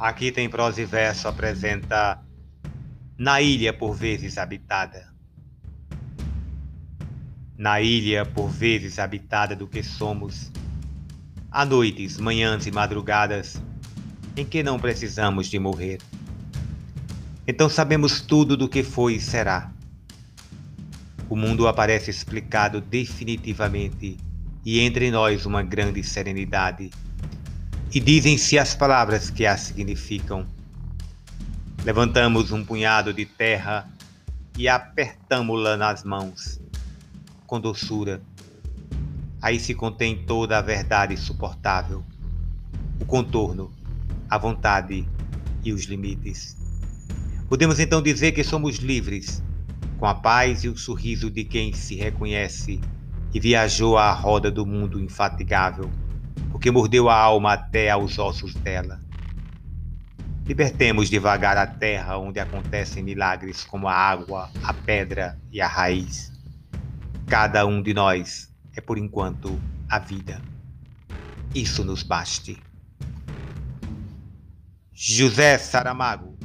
Aqui 0.00 0.32
tem 0.32 0.48
prosa 0.48 0.80
e 0.80 0.86
verso 0.86 1.28
apresenta 1.28 2.18
Na 3.18 3.42
ilha 3.42 3.70
por 3.70 3.92
vezes 3.92 4.38
habitada. 4.38 5.12
Na 7.54 7.82
ilha 7.82 8.24
por 8.24 8.48
vezes 8.48 8.98
habitada 8.98 9.54
do 9.54 9.68
que 9.68 9.82
somos, 9.82 10.50
há 11.50 11.66
noites, 11.66 12.16
manhãs 12.16 12.66
e 12.66 12.70
madrugadas 12.70 13.60
em 14.34 14.42
que 14.42 14.62
não 14.62 14.78
precisamos 14.78 15.48
de 15.48 15.58
morrer. 15.58 15.98
Então 17.46 17.68
sabemos 17.68 18.22
tudo 18.22 18.56
do 18.56 18.70
que 18.70 18.82
foi 18.82 19.16
e 19.16 19.20
será. 19.20 19.70
O 21.28 21.36
mundo 21.36 21.68
aparece 21.68 22.10
explicado 22.10 22.80
definitivamente 22.80 24.16
e 24.64 24.80
entre 24.80 25.10
nós 25.10 25.44
uma 25.44 25.62
grande 25.62 26.02
serenidade 26.02 26.90
e 27.92 27.98
dizem-se 27.98 28.56
as 28.56 28.74
palavras 28.74 29.30
que 29.30 29.44
a 29.44 29.56
significam. 29.56 30.46
Levantamos 31.84 32.52
um 32.52 32.64
punhado 32.64 33.12
de 33.12 33.24
terra 33.24 33.90
e 34.56 34.68
apertamo-la 34.68 35.76
nas 35.76 36.04
mãos, 36.04 36.60
com 37.46 37.60
doçura. 37.60 38.22
Aí 39.42 39.58
se 39.58 39.74
contém 39.74 40.24
toda 40.24 40.58
a 40.58 40.62
verdade 40.62 41.16
suportável, 41.16 42.04
o 43.00 43.04
contorno, 43.04 43.72
a 44.28 44.38
vontade 44.38 45.08
e 45.64 45.72
os 45.72 45.84
limites. 45.84 46.56
Podemos 47.48 47.80
então 47.80 48.00
dizer 48.00 48.32
que 48.32 48.44
somos 48.44 48.76
livres, 48.76 49.42
com 49.98 50.06
a 50.06 50.14
paz 50.14 50.62
e 50.62 50.68
o 50.68 50.76
sorriso 50.76 51.28
de 51.28 51.42
quem 51.42 51.72
se 51.72 51.96
reconhece 51.96 52.80
e 53.34 53.40
viajou 53.40 53.98
à 53.98 54.12
roda 54.12 54.50
do 54.50 54.64
mundo 54.64 55.00
infatigável 55.00 55.90
porque 56.60 56.70
mordeu 56.70 57.08
a 57.08 57.16
alma 57.16 57.54
até 57.54 57.88
aos 57.88 58.18
ossos 58.18 58.52
dela. 58.52 59.00
Libertemos 60.44 61.08
devagar 61.08 61.56
a 61.56 61.66
terra 61.66 62.18
onde 62.18 62.38
acontecem 62.38 63.02
milagres 63.02 63.64
como 63.64 63.88
a 63.88 63.94
água, 63.94 64.50
a 64.62 64.74
pedra 64.74 65.38
e 65.50 65.58
a 65.58 65.66
raiz. 65.66 66.30
Cada 67.26 67.64
um 67.64 67.80
de 67.80 67.94
nós 67.94 68.52
é, 68.76 68.80
por 68.82 68.98
enquanto, 68.98 69.58
a 69.88 69.98
vida. 69.98 70.38
Isso 71.54 71.82
nos 71.82 72.02
baste. 72.02 72.62
José 74.92 75.56
Saramago 75.56 76.36